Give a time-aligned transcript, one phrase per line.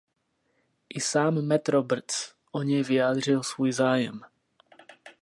[0.89, 4.21] I sám Matt Roberts o něj vyjádřil svůj zájem.